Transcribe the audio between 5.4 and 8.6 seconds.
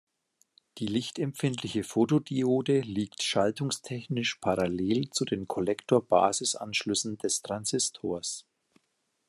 Kollektor-Basis-Anschlüssen des Transistors.